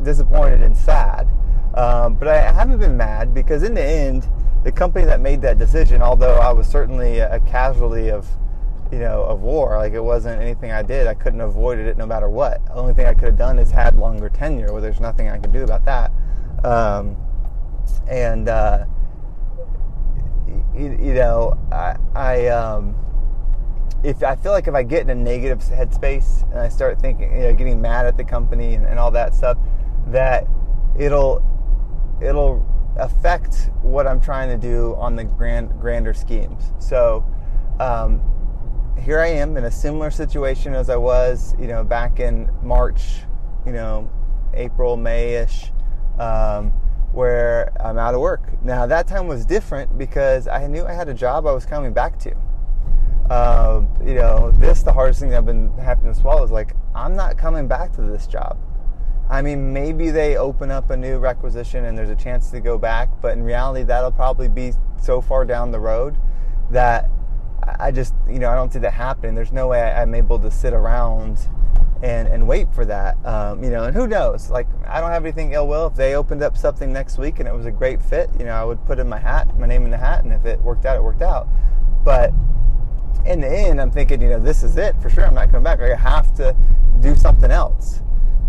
disappointed 0.04 0.62
and 0.62 0.76
sad. 0.76 1.28
Um, 1.74 2.14
but 2.14 2.28
I 2.28 2.40
haven't 2.40 2.78
been 2.78 2.96
mad 2.96 3.34
because 3.34 3.64
in 3.64 3.74
the 3.74 3.82
end 3.82 4.28
the 4.62 4.70
company 4.70 5.04
that 5.06 5.20
made 5.20 5.42
that 5.42 5.58
decision, 5.58 6.00
although 6.00 6.34
I 6.34 6.52
was 6.52 6.68
certainly 6.68 7.18
a 7.18 7.40
casualty 7.40 8.10
of, 8.10 8.28
you 8.92 8.98
know, 8.98 9.24
of 9.24 9.40
war, 9.40 9.76
like 9.78 9.94
it 9.94 10.04
wasn't 10.04 10.40
anything 10.40 10.70
I 10.70 10.82
did. 10.82 11.06
I 11.06 11.14
couldn't 11.14 11.40
have 11.40 11.50
avoided 11.50 11.86
it 11.86 11.96
no 11.96 12.06
matter 12.06 12.28
what. 12.28 12.64
The 12.66 12.74
only 12.74 12.92
thing 12.92 13.06
I 13.06 13.14
could 13.14 13.24
have 13.24 13.38
done 13.38 13.58
is 13.58 13.70
had 13.70 13.96
longer 13.96 14.28
tenure. 14.28 14.72
Well, 14.72 14.82
there's 14.82 15.00
nothing 15.00 15.28
I 15.28 15.38
could 15.38 15.52
do 15.52 15.64
about 15.64 15.84
that. 15.86 16.12
Um, 16.64 17.16
and 18.06 18.48
uh, 18.48 18.84
you, 20.74 20.98
you, 21.00 21.14
know, 21.14 21.58
I, 21.72 21.96
I 22.14 22.46
um, 22.48 22.94
if 24.02 24.22
I 24.22 24.36
feel 24.36 24.52
like 24.52 24.66
if 24.66 24.74
I 24.74 24.82
get 24.82 25.02
in 25.02 25.10
a 25.10 25.14
negative 25.14 25.58
headspace 25.58 26.48
and 26.50 26.58
I 26.58 26.68
start 26.68 27.00
thinking, 27.00 27.32
you 27.32 27.42
know, 27.42 27.54
getting 27.54 27.80
mad 27.80 28.06
at 28.06 28.16
the 28.16 28.24
company 28.24 28.74
and, 28.74 28.86
and 28.86 28.98
all 28.98 29.10
that 29.10 29.34
stuff, 29.34 29.58
that 30.08 30.46
it'll 30.98 31.44
it'll 32.20 32.66
affect 32.96 33.70
what 33.82 34.06
I'm 34.06 34.20
trying 34.20 34.48
to 34.48 34.56
do 34.56 34.94
on 34.96 35.16
the 35.16 35.24
grand 35.24 35.78
grander 35.80 36.14
schemes. 36.14 36.72
So 36.78 37.24
um, 37.78 38.22
here 39.00 39.20
I 39.20 39.28
am 39.28 39.56
in 39.56 39.64
a 39.64 39.70
similar 39.70 40.10
situation 40.10 40.74
as 40.74 40.90
I 40.90 40.96
was, 40.96 41.54
you 41.58 41.66
know, 41.66 41.84
back 41.84 42.20
in 42.20 42.50
March, 42.62 43.20
you 43.66 43.72
know, 43.72 44.10
April, 44.54 44.96
Mayish, 44.96 45.70
um, 46.18 46.72
where 47.12 47.72
I'm 47.82 47.98
out 47.98 48.14
of 48.14 48.20
work. 48.20 48.42
Now 48.62 48.86
that 48.86 49.06
time 49.06 49.26
was 49.26 49.44
different 49.44 49.98
because 49.98 50.46
I 50.46 50.66
knew 50.66 50.84
I 50.84 50.92
had 50.92 51.08
a 51.08 51.14
job 51.14 51.46
I 51.46 51.52
was 51.52 51.66
coming 51.66 51.92
back 51.92 52.18
to. 52.20 52.34
Uh, 53.28 53.84
you 54.04 54.14
know, 54.14 54.50
this 54.52 54.82
the 54.82 54.92
hardest 54.92 55.20
thing 55.20 55.34
I've 55.34 55.46
been 55.46 55.72
having 55.78 56.12
to 56.12 56.14
swallow 56.18 56.42
is 56.42 56.50
like 56.50 56.74
I'm 56.94 57.14
not 57.14 57.38
coming 57.38 57.68
back 57.68 57.92
to 57.94 58.02
this 58.02 58.26
job. 58.26 58.58
I 59.28 59.42
mean, 59.42 59.72
maybe 59.72 60.10
they 60.10 60.36
open 60.36 60.72
up 60.72 60.90
a 60.90 60.96
new 60.96 61.18
requisition 61.18 61.84
and 61.84 61.96
there's 61.96 62.10
a 62.10 62.16
chance 62.16 62.50
to 62.50 62.60
go 62.60 62.76
back, 62.76 63.08
but 63.22 63.36
in 63.36 63.44
reality, 63.44 63.84
that'll 63.84 64.10
probably 64.10 64.48
be 64.48 64.72
so 65.00 65.20
far 65.20 65.44
down 65.44 65.70
the 65.70 65.78
road 65.78 66.16
that 66.70 67.08
I 67.78 67.92
just, 67.92 68.14
you 68.28 68.40
know, 68.40 68.50
I 68.50 68.56
don't 68.56 68.72
see 68.72 68.80
that 68.80 68.92
happening. 68.92 69.36
There's 69.36 69.52
no 69.52 69.68
way 69.68 69.82
I'm 69.82 70.16
able 70.16 70.40
to 70.40 70.50
sit 70.50 70.72
around 70.72 71.38
and, 72.02 72.28
and 72.28 72.46
wait 72.46 72.72
for 72.74 72.84
that. 72.86 73.16
Um, 73.26 73.62
you 73.62 73.70
know, 73.70 73.84
and 73.84 73.94
who 73.94 74.06
knows? 74.06 74.50
Like, 74.50 74.66
I 74.86 75.00
don't 75.00 75.10
have 75.10 75.24
anything 75.24 75.52
ill 75.52 75.68
will. 75.68 75.86
If 75.88 75.94
they 75.94 76.14
opened 76.14 76.42
up 76.42 76.56
something 76.56 76.92
next 76.92 77.18
week 77.18 77.38
and 77.40 77.48
it 77.48 77.54
was 77.54 77.66
a 77.66 77.70
great 77.70 78.02
fit, 78.02 78.30
you 78.38 78.44
know, 78.44 78.52
I 78.52 78.64
would 78.64 78.84
put 78.86 78.98
in 78.98 79.08
my 79.08 79.18
hat, 79.18 79.58
my 79.58 79.66
name 79.66 79.84
in 79.84 79.90
the 79.90 79.98
hat, 79.98 80.24
and 80.24 80.32
if 80.32 80.46
it 80.46 80.60
worked 80.60 80.86
out, 80.86 80.96
it 80.96 81.02
worked 81.02 81.22
out. 81.22 81.48
But 82.04 82.32
in 83.26 83.40
the 83.40 83.48
end, 83.48 83.80
I'm 83.80 83.90
thinking, 83.90 84.22
you 84.22 84.30
know, 84.30 84.38
this 84.38 84.62
is 84.62 84.76
it 84.76 85.00
for 85.02 85.10
sure. 85.10 85.26
I'm 85.26 85.34
not 85.34 85.50
coming 85.50 85.64
back. 85.64 85.80
I 85.80 85.94
have 85.94 86.34
to 86.36 86.56
do 87.00 87.14
something 87.16 87.50
else. 87.50 88.00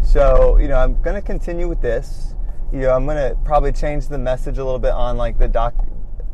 So, 0.02 0.58
you 0.58 0.68
know, 0.68 0.76
I'm 0.76 1.02
going 1.02 1.16
to 1.16 1.22
continue 1.22 1.68
with 1.68 1.82
this. 1.82 2.36
You 2.72 2.80
know, 2.80 2.92
I'm 2.92 3.06
going 3.06 3.18
to 3.18 3.36
probably 3.44 3.74
change 3.74 4.08
the 4.08 4.18
message 4.18 4.58
a 4.58 4.64
little 4.64 4.80
bit 4.80 4.92
on 4.92 5.18
like 5.18 5.38
the 5.38 5.48
doc, 5.48 5.74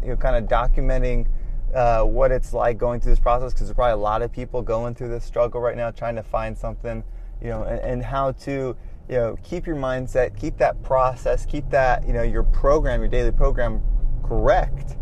you 0.03 0.09
know, 0.09 0.15
kind 0.15 0.35
of 0.35 0.49
documenting 0.49 1.27
uh, 1.73 2.03
what 2.03 2.31
it's 2.31 2.53
like 2.53 2.77
going 2.77 2.99
through 2.99 3.11
this 3.11 3.19
process 3.19 3.53
because 3.53 3.67
there's 3.67 3.75
probably 3.75 3.93
a 3.93 3.97
lot 3.97 4.21
of 4.21 4.31
people 4.31 4.61
going 4.61 4.95
through 4.95 5.09
this 5.09 5.25
struggle 5.25 5.61
right 5.61 5.77
now, 5.77 5.91
trying 5.91 6.15
to 6.15 6.23
find 6.23 6.57
something, 6.57 7.03
you 7.41 7.49
know, 7.49 7.63
and, 7.63 7.79
and 7.79 8.03
how 8.03 8.31
to 8.31 8.75
you 9.09 9.15
know, 9.15 9.37
keep 9.43 9.65
your 9.65 9.75
mindset, 9.75 10.37
keep 10.37 10.57
that 10.57 10.81
process, 10.83 11.45
keep 11.45 11.69
that, 11.69 12.05
you 12.05 12.13
know, 12.13 12.23
your 12.23 12.43
program, 12.43 12.99
your 12.99 13.09
daily 13.09 13.31
program 13.31 13.81
correct, 14.23 14.97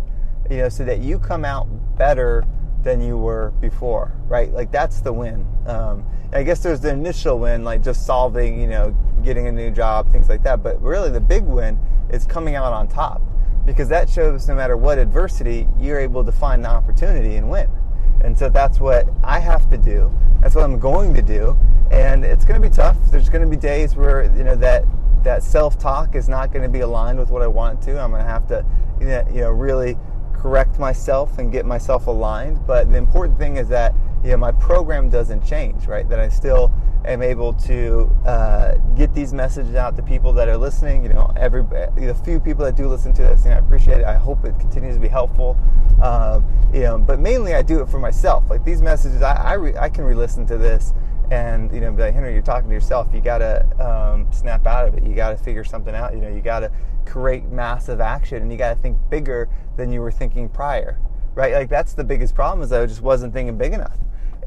you 0.49 0.57
know, 0.57 0.69
so 0.69 0.85
that 0.85 0.99
you 0.99 1.17
come 1.17 1.43
out 1.43 1.67
better 1.97 2.45
than 2.83 3.01
you 3.01 3.17
were 3.17 3.51
before, 3.61 4.15
right? 4.27 4.53
Like 4.53 4.71
that's 4.71 5.01
the 5.01 5.11
win. 5.11 5.45
Um, 5.65 6.05
I 6.33 6.43
guess 6.43 6.61
there's 6.61 6.81
the 6.81 6.91
initial 6.91 7.39
win, 7.39 7.63
like 7.63 7.81
just 7.81 8.05
solving, 8.05 8.61
you 8.61 8.67
know, 8.67 8.95
getting 9.23 9.47
a 9.47 9.51
new 9.51 9.71
job, 9.71 10.11
things 10.11 10.29
like 10.29 10.43
that. 10.43 10.61
But 10.61 10.79
really, 10.81 11.09
the 11.09 11.19
big 11.19 11.43
win 11.43 11.79
is 12.11 12.25
coming 12.25 12.55
out 12.55 12.73
on 12.73 12.87
top 12.87 13.23
because 13.65 13.89
that 13.89 14.09
shows 14.09 14.47
no 14.47 14.55
matter 14.55 14.77
what 14.77 14.97
adversity, 14.99 15.67
you're 15.79 15.99
able 15.99 16.23
to 16.23 16.31
find 16.31 16.63
the 16.63 16.69
opportunity 16.69 17.35
and 17.35 17.49
win. 17.49 17.69
And 18.21 18.37
so 18.37 18.49
that's 18.49 18.79
what 18.79 19.07
I 19.23 19.39
have 19.39 19.69
to 19.71 19.77
do. 19.77 20.11
That's 20.41 20.55
what 20.55 20.63
I'm 20.63 20.79
going 20.79 21.13
to 21.15 21.21
do. 21.21 21.57
And 21.91 22.23
it's 22.23 22.45
going 22.45 22.61
to 22.61 22.69
be 22.69 22.73
tough. 22.73 22.97
There's 23.11 23.29
going 23.29 23.43
to 23.43 23.49
be 23.49 23.57
days 23.57 23.95
where 23.95 24.23
you 24.35 24.43
know 24.43 24.55
that 24.55 24.85
that 25.23 25.43
self-talk 25.43 26.15
is 26.15 26.29
not 26.29 26.51
going 26.51 26.63
to 26.63 26.69
be 26.69 26.81
aligned 26.81 27.19
with 27.19 27.29
what 27.29 27.41
I 27.41 27.47
want 27.47 27.81
to. 27.83 27.99
I'm 27.99 28.11
going 28.11 28.23
to 28.23 28.29
have 28.29 28.47
to, 28.47 28.65
you 28.99 29.41
know, 29.41 29.49
really 29.49 29.97
correct 30.33 30.77
myself 30.77 31.39
and 31.39 31.51
get 31.51 31.65
myself 31.65 32.07
aligned. 32.07 32.65
But 32.67 32.91
the 32.91 32.97
important 32.97 33.37
thing 33.39 33.57
is 33.57 33.67
that 33.69 33.95
you 34.25 34.31
know 34.31 34.37
my 34.37 34.51
program 34.51 35.09
doesn't 35.09 35.45
change, 35.45 35.85
right? 35.85 36.07
That 36.09 36.19
I 36.19 36.29
still 36.29 36.71
am 37.05 37.21
able 37.21 37.53
to 37.53 38.11
uh, 38.25 38.73
get 38.95 39.13
these 39.13 39.33
messages 39.33 39.75
out 39.75 39.95
to 39.97 40.03
people 40.03 40.33
that 40.33 40.49
are 40.49 40.57
listening. 40.57 41.03
You 41.03 41.09
know, 41.09 41.31
every 41.37 41.61
the 41.61 42.19
few 42.25 42.39
people 42.39 42.65
that 42.65 42.75
do 42.75 42.87
listen 42.87 43.13
to 43.13 43.21
this, 43.21 43.45
and 43.45 43.53
I 43.53 43.57
appreciate 43.57 43.99
it. 43.99 44.05
I 44.05 44.17
hope 44.17 44.43
it 44.43 44.59
continues 44.59 44.95
to 44.95 45.01
be 45.01 45.07
helpful. 45.07 45.55
Um, 46.01 46.43
you 46.73 46.81
know, 46.81 46.97
but 46.97 47.19
mainly 47.19 47.53
I 47.53 47.61
do 47.61 47.81
it 47.81 47.87
for 47.87 47.99
myself. 47.99 48.49
Like 48.49 48.65
these 48.65 48.81
messages, 48.81 49.21
I 49.21 49.35
I, 49.35 49.53
re- 49.53 49.77
I 49.77 49.89
can 49.89 50.03
re-listen 50.03 50.45
to 50.47 50.57
this 50.57 50.93
and 51.31 51.73
you 51.73 51.79
know, 51.79 51.91
be 51.91 52.03
like 52.03 52.13
Henry, 52.13 52.33
you're 52.33 52.41
talking 52.41 52.69
to 52.69 52.73
yourself. 52.73 53.07
You 53.13 53.21
got 53.21 53.39
to 53.39 53.65
um, 53.83 54.31
snap 54.31 54.67
out 54.67 54.87
of 54.87 54.95
it. 54.95 55.03
You 55.03 55.15
got 55.15 55.31
to 55.31 55.37
figure 55.37 55.63
something 55.63 55.95
out. 55.95 56.13
You 56.13 56.21
know, 56.21 56.29
you 56.29 56.41
got 56.41 56.59
to 56.61 56.71
create 57.05 57.45
massive 57.45 58.01
action, 58.01 58.41
and 58.41 58.51
you 58.51 58.57
got 58.57 58.69
to 58.69 58.75
think 58.75 58.97
bigger 59.09 59.49
than 59.77 59.91
you 59.91 60.01
were 60.01 60.11
thinking 60.11 60.49
prior, 60.49 60.99
right? 61.33 61.53
Like 61.53 61.69
that's 61.69 61.93
the 61.93 62.03
biggest 62.03 62.35
problem 62.35 62.63
is 62.63 62.71
I 62.71 62.85
just 62.85 63.01
wasn't 63.01 63.33
thinking 63.33 63.57
big 63.57 63.73
enough, 63.73 63.97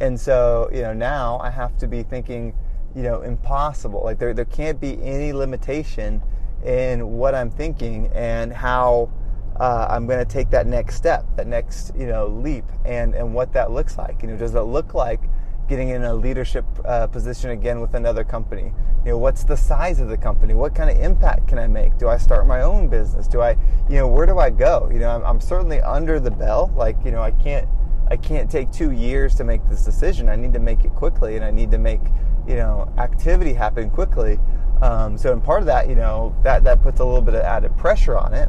and 0.00 0.18
so 0.18 0.68
you 0.72 0.82
know 0.82 0.92
now 0.92 1.38
I 1.38 1.50
have 1.50 1.76
to 1.78 1.86
be 1.86 2.02
thinking, 2.02 2.54
you 2.94 3.02
know, 3.02 3.22
impossible. 3.22 4.02
Like 4.04 4.18
there 4.18 4.34
there 4.34 4.44
can't 4.44 4.80
be 4.80 5.02
any 5.02 5.32
limitation 5.32 6.22
in 6.64 7.18
what 7.18 7.34
I'm 7.34 7.50
thinking 7.50 8.10
and 8.14 8.52
how. 8.52 9.10
Uh, 9.58 9.88
I'm 9.90 10.06
going 10.06 10.20
to 10.20 10.24
take 10.24 10.50
that 10.50 10.68
next 10.68 10.94
step, 10.94 11.26
that 11.34 11.48
next 11.48 11.92
you 11.96 12.06
know 12.06 12.28
leap, 12.28 12.64
and 12.84 13.12
and 13.14 13.34
what 13.34 13.52
that 13.54 13.72
looks 13.72 13.98
like. 13.98 14.22
You 14.22 14.28
know, 14.28 14.36
does 14.36 14.54
it 14.54 14.60
look 14.60 14.94
like 14.94 15.20
getting 15.68 15.90
in 15.90 16.02
a 16.04 16.14
leadership 16.14 16.64
uh, 16.84 17.06
position 17.06 17.50
again 17.50 17.80
with 17.80 17.94
another 17.94 18.24
company? 18.24 18.72
You 19.04 19.12
know, 19.12 19.18
what's 19.18 19.44
the 19.44 19.56
size 19.56 20.00
of 20.00 20.08
the 20.08 20.16
company? 20.16 20.54
What 20.54 20.74
kind 20.74 20.90
of 20.90 20.98
impact 20.98 21.48
can 21.48 21.58
I 21.58 21.66
make? 21.66 21.98
Do 21.98 22.08
I 22.08 22.16
start 22.18 22.46
my 22.46 22.62
own 22.62 22.88
business? 22.88 23.28
Do 23.28 23.40
I, 23.40 23.56
you 23.88 23.96
know, 23.96 24.08
where 24.08 24.26
do 24.26 24.38
I 24.38 24.50
go? 24.50 24.88
You 24.92 24.98
know, 24.98 25.10
I'm, 25.10 25.24
I'm 25.24 25.40
certainly 25.40 25.80
under 25.80 26.18
the 26.18 26.30
bell. 26.30 26.72
Like, 26.74 26.96
you 27.04 27.10
know, 27.10 27.22
I 27.22 27.30
can't, 27.30 27.68
I 28.10 28.16
can't 28.16 28.50
take 28.50 28.70
two 28.72 28.92
years 28.92 29.34
to 29.36 29.44
make 29.44 29.66
this 29.68 29.84
decision. 29.84 30.28
I 30.28 30.36
need 30.36 30.52
to 30.54 30.58
make 30.58 30.84
it 30.84 30.94
quickly, 30.94 31.36
and 31.36 31.44
I 31.44 31.50
need 31.50 31.70
to 31.72 31.78
make, 31.78 32.00
you 32.46 32.56
know, 32.56 32.92
activity 32.98 33.52
happen 33.52 33.90
quickly. 33.90 34.38
Um, 34.80 35.18
so, 35.18 35.32
in 35.32 35.40
part 35.40 35.60
of 35.60 35.66
that, 35.66 35.88
you 35.88 35.94
know, 35.94 36.34
that 36.42 36.64
that 36.64 36.82
puts 36.82 37.00
a 37.00 37.04
little 37.04 37.20
bit 37.20 37.34
of 37.34 37.42
added 37.42 37.76
pressure 37.76 38.16
on 38.16 38.32
it. 38.32 38.48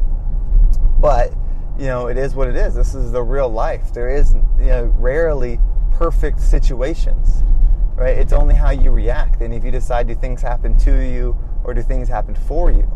But 0.98 1.34
you 1.80 1.86
know, 1.86 2.08
it 2.08 2.18
is 2.18 2.34
what 2.34 2.46
it 2.46 2.56
is. 2.56 2.74
This 2.74 2.94
is 2.94 3.10
the 3.10 3.22
real 3.22 3.48
life. 3.48 3.92
There 3.94 4.10
is, 4.10 4.34
you 4.58 4.66
know, 4.66 4.94
rarely 4.98 5.58
perfect 5.92 6.38
situations, 6.38 7.42
right? 7.94 8.18
It's 8.18 8.34
only 8.34 8.54
how 8.54 8.68
you 8.68 8.90
react. 8.90 9.40
And 9.40 9.54
if 9.54 9.64
you 9.64 9.70
decide 9.70 10.06
do 10.06 10.14
things 10.14 10.42
happen 10.42 10.76
to 10.78 11.00
you 11.00 11.38
or 11.64 11.72
do 11.72 11.82
things 11.82 12.06
happen 12.06 12.34
for 12.34 12.70
you. 12.70 12.86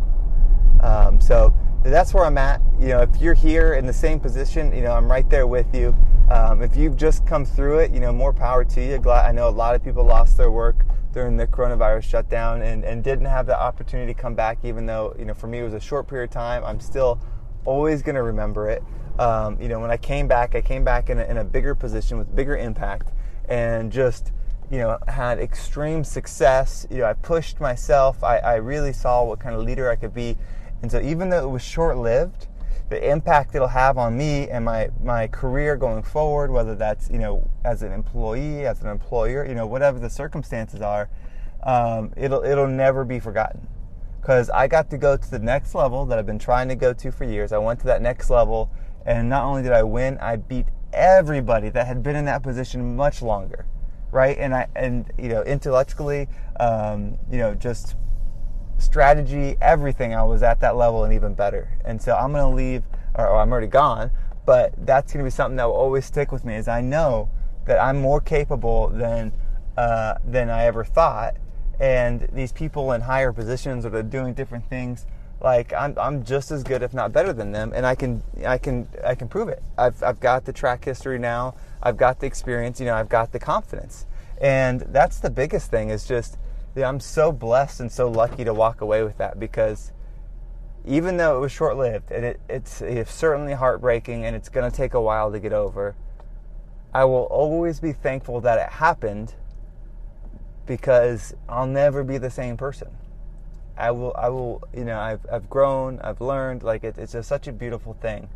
Um, 0.80 1.18
so 1.18 1.54
that's 1.82 2.12
where 2.12 2.26
I'm 2.26 2.36
at. 2.36 2.60
You 2.78 2.88
know, 2.88 3.00
if 3.00 3.20
you're 3.22 3.32
here 3.32 3.72
in 3.72 3.86
the 3.86 3.92
same 3.92 4.20
position, 4.20 4.74
you 4.76 4.82
know, 4.82 4.92
I'm 4.92 5.10
right 5.10 5.28
there 5.30 5.46
with 5.46 5.74
you. 5.74 5.96
Um, 6.34 6.62
if 6.62 6.74
you've 6.74 6.96
just 6.96 7.24
come 7.24 7.44
through 7.44 7.78
it, 7.78 7.92
you 7.92 8.00
know, 8.00 8.12
more 8.12 8.32
power 8.32 8.64
to 8.64 8.84
you. 8.84 8.98
Glad 8.98 9.24
I 9.24 9.30
know 9.30 9.48
a 9.48 9.50
lot 9.50 9.76
of 9.76 9.84
people 9.84 10.04
lost 10.04 10.36
their 10.36 10.50
work 10.50 10.84
during 11.12 11.36
the 11.36 11.46
coronavirus 11.46 12.02
shutdown 12.02 12.60
and, 12.62 12.82
and 12.82 13.04
didn't 13.04 13.26
have 13.26 13.46
the 13.46 13.56
opportunity 13.56 14.12
to 14.12 14.20
come 14.20 14.34
back, 14.34 14.58
even 14.64 14.84
though, 14.84 15.14
you 15.16 15.26
know, 15.26 15.32
for 15.32 15.46
me 15.46 15.60
it 15.60 15.62
was 15.62 15.74
a 15.74 15.80
short 15.80 16.08
period 16.08 16.30
of 16.30 16.34
time. 16.34 16.64
I'm 16.64 16.80
still 16.80 17.20
always 17.64 18.02
going 18.02 18.16
to 18.16 18.22
remember 18.24 18.68
it. 18.68 18.82
Um, 19.20 19.62
you 19.62 19.68
know, 19.68 19.78
when 19.78 19.92
I 19.92 19.96
came 19.96 20.26
back, 20.26 20.56
I 20.56 20.60
came 20.60 20.82
back 20.82 21.08
in 21.08 21.20
a, 21.20 21.22
in 21.22 21.36
a 21.36 21.44
bigger 21.44 21.72
position 21.76 22.18
with 22.18 22.34
bigger 22.34 22.56
impact 22.56 23.12
and 23.48 23.92
just, 23.92 24.32
you 24.72 24.78
know, 24.78 24.98
had 25.06 25.38
extreme 25.38 26.02
success. 26.02 26.84
You 26.90 26.98
know, 26.98 27.04
I 27.04 27.12
pushed 27.12 27.60
myself. 27.60 28.24
I, 28.24 28.38
I 28.38 28.54
really 28.56 28.92
saw 28.92 29.22
what 29.22 29.38
kind 29.38 29.54
of 29.54 29.62
leader 29.62 29.88
I 29.88 29.94
could 29.94 30.12
be. 30.12 30.36
And 30.82 30.90
so 30.90 31.00
even 31.00 31.28
though 31.28 31.44
it 31.44 31.50
was 31.50 31.62
short 31.62 31.96
lived, 31.96 32.48
the 32.90 33.10
impact 33.10 33.54
it'll 33.54 33.68
have 33.68 33.96
on 33.98 34.16
me 34.16 34.48
and 34.50 34.64
my, 34.64 34.90
my 35.02 35.26
career 35.26 35.76
going 35.76 36.02
forward, 36.02 36.50
whether 36.50 36.74
that's, 36.74 37.10
you 37.10 37.18
know, 37.18 37.50
as 37.64 37.82
an 37.82 37.92
employee, 37.92 38.66
as 38.66 38.82
an 38.82 38.88
employer, 38.88 39.46
you 39.46 39.54
know, 39.54 39.66
whatever 39.66 39.98
the 39.98 40.10
circumstances 40.10 40.80
are, 40.80 41.08
um, 41.62 42.12
it'll, 42.16 42.44
it'll 42.44 42.68
never 42.68 43.04
be 43.04 43.18
forgotten 43.18 43.66
because 44.20 44.50
I 44.50 44.68
got 44.68 44.90
to 44.90 44.98
go 44.98 45.16
to 45.16 45.30
the 45.30 45.38
next 45.38 45.74
level 45.74 46.04
that 46.06 46.18
I've 46.18 46.26
been 46.26 46.38
trying 46.38 46.68
to 46.68 46.74
go 46.74 46.92
to 46.92 47.10
for 47.10 47.24
years. 47.24 47.52
I 47.52 47.58
went 47.58 47.80
to 47.80 47.86
that 47.86 48.02
next 48.02 48.30
level 48.30 48.70
and 49.06 49.28
not 49.28 49.44
only 49.44 49.62
did 49.62 49.72
I 49.72 49.82
win, 49.82 50.18
I 50.18 50.36
beat 50.36 50.66
everybody 50.92 51.68
that 51.70 51.86
had 51.86 52.02
been 52.02 52.16
in 52.16 52.24
that 52.24 52.42
position 52.42 52.96
much 52.96 53.20
longer, 53.20 53.66
right? 54.10 54.38
And 54.38 54.54
I 54.54 54.66
and 54.74 55.10
you 55.18 55.28
know 55.28 55.42
intellectually, 55.42 56.28
um, 56.58 57.18
you 57.30 57.38
know 57.38 57.54
just 57.54 57.96
strategy, 58.78 59.56
everything. 59.60 60.14
I 60.14 60.22
was 60.24 60.42
at 60.42 60.60
that 60.60 60.76
level 60.76 61.04
and 61.04 61.12
even 61.12 61.34
better. 61.34 61.68
And 61.84 62.00
so 62.00 62.14
I'm 62.14 62.32
gonna 62.32 62.54
leave, 62.54 62.84
or, 63.14 63.28
or 63.28 63.40
I'm 63.40 63.50
already 63.50 63.66
gone. 63.66 64.10
But 64.46 64.74
that's 64.86 65.12
gonna 65.12 65.24
be 65.24 65.30
something 65.30 65.56
that 65.56 65.64
will 65.64 65.74
always 65.74 66.04
stick 66.04 66.32
with 66.32 66.44
me. 66.44 66.54
Is 66.56 66.68
I 66.68 66.80
know 66.80 67.30
that 67.66 67.80
I'm 67.80 68.00
more 68.00 68.20
capable 68.20 68.88
than 68.88 69.32
uh, 69.76 70.14
than 70.24 70.50
I 70.50 70.64
ever 70.64 70.84
thought. 70.84 71.36
And 71.80 72.28
these 72.32 72.52
people 72.52 72.92
in 72.92 73.00
higher 73.00 73.32
positions 73.32 73.84
that 73.84 73.94
are 73.94 74.02
doing 74.02 74.34
different 74.34 74.68
things 74.68 75.06
like 75.40 75.72
I'm, 75.72 75.96
I'm 75.98 76.24
just 76.24 76.50
as 76.50 76.62
good 76.62 76.82
if 76.82 76.94
not 76.94 77.12
better 77.12 77.32
than 77.32 77.52
them 77.52 77.72
and 77.74 77.84
I 77.84 77.94
can 77.94 78.22
I 78.46 78.56
can 78.58 78.88
I 79.04 79.14
can 79.14 79.28
prove 79.28 79.48
it 79.48 79.62
I've, 79.76 80.02
I've 80.02 80.18
got 80.18 80.44
the 80.44 80.52
track 80.52 80.84
history 80.84 81.18
now 81.18 81.54
I've 81.82 81.96
got 81.96 82.20
the 82.20 82.26
experience 82.26 82.80
you 82.80 82.86
know 82.86 82.94
I've 82.94 83.08
got 83.08 83.32
the 83.32 83.38
confidence 83.38 84.06
and 84.40 84.80
that's 84.88 85.18
the 85.18 85.30
biggest 85.30 85.70
thing 85.70 85.90
is 85.90 86.06
just 86.06 86.38
I'm 86.76 87.00
so 87.00 87.30
blessed 87.30 87.80
and 87.80 87.92
so 87.92 88.10
lucky 88.10 88.44
to 88.44 88.54
walk 88.54 88.80
away 88.80 89.02
with 89.02 89.18
that 89.18 89.38
because 89.38 89.92
even 90.86 91.16
though 91.16 91.36
it 91.36 91.40
was 91.40 91.52
short 91.52 91.76
lived 91.76 92.10
and 92.10 92.24
it, 92.24 92.40
it's, 92.48 92.80
it's 92.82 93.12
certainly 93.12 93.52
heartbreaking 93.52 94.24
and 94.24 94.34
it's 94.34 94.48
going 94.48 94.68
to 94.68 94.76
take 94.76 94.94
a 94.94 95.00
while 95.00 95.30
to 95.32 95.38
get 95.38 95.52
over 95.52 95.94
I 96.92 97.04
will 97.04 97.24
always 97.24 97.80
be 97.80 97.92
thankful 97.92 98.40
that 98.42 98.58
it 98.58 98.68
happened 98.74 99.34
because 100.66 101.34
I'll 101.48 101.66
never 101.66 102.04
be 102.04 102.18
the 102.18 102.30
same 102.30 102.56
person 102.56 102.96
I 103.76 103.90
will, 103.90 104.14
I 104.16 104.28
will, 104.28 104.62
you 104.74 104.84
know, 104.84 104.98
I've, 104.98 105.26
I've 105.30 105.50
grown, 105.50 106.00
I've 106.00 106.20
learned. 106.20 106.62
Like 106.62 106.84
it, 106.84 106.96
it's 106.98 107.12
just 107.12 107.28
such 107.28 107.48
a 107.48 107.52
beautiful 107.52 107.94
thing. 107.94 108.28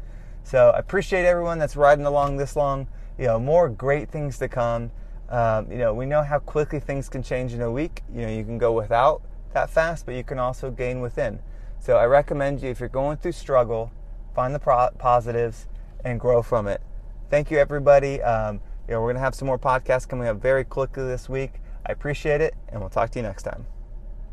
So 0.42 0.70
I 0.70 0.78
appreciate 0.78 1.24
everyone 1.24 1.58
that's 1.58 1.76
riding 1.76 2.06
along 2.06 2.36
this 2.36 2.56
long. 2.56 2.88
You 3.18 3.26
know, 3.26 3.38
more 3.38 3.68
great 3.68 4.10
things 4.10 4.38
to 4.38 4.48
come. 4.48 4.90
Um, 5.28 5.70
you 5.70 5.78
know, 5.78 5.92
we 5.92 6.06
know 6.06 6.22
how 6.22 6.38
quickly 6.38 6.80
things 6.80 7.08
can 7.08 7.22
change 7.22 7.52
in 7.52 7.60
a 7.60 7.70
week. 7.70 8.02
You 8.14 8.22
know, 8.22 8.28
you 8.28 8.44
can 8.44 8.58
go 8.58 8.72
without 8.72 9.22
that 9.52 9.70
fast, 9.70 10.06
but 10.06 10.14
you 10.14 10.24
can 10.24 10.38
also 10.38 10.70
gain 10.70 11.00
within. 11.00 11.40
So 11.80 11.96
I 11.96 12.06
recommend 12.06 12.62
you 12.62 12.70
if 12.70 12.80
you're 12.80 12.88
going 12.88 13.18
through 13.18 13.32
struggle, 13.32 13.92
find 14.34 14.54
the 14.54 14.58
pro- 14.58 14.90
positives 14.98 15.66
and 16.04 16.18
grow 16.18 16.42
from 16.42 16.66
it. 16.66 16.80
Thank 17.30 17.50
you, 17.50 17.58
everybody. 17.58 18.22
Um, 18.22 18.60
you 18.86 18.94
know, 18.94 19.02
we're 19.02 19.12
gonna 19.12 19.24
have 19.24 19.34
some 19.34 19.46
more 19.46 19.58
podcasts 19.58 20.08
coming 20.08 20.28
up 20.28 20.40
very 20.40 20.64
quickly 20.64 21.04
this 21.04 21.28
week. 21.28 21.60
I 21.86 21.92
appreciate 21.92 22.40
it, 22.40 22.54
and 22.68 22.80
we'll 22.80 22.90
talk 22.90 23.10
to 23.10 23.18
you 23.18 23.22
next 23.22 23.42
time. 23.42 23.66